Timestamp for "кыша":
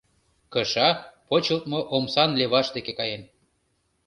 0.53-0.89